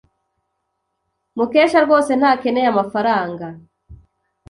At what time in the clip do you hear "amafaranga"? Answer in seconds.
2.69-3.45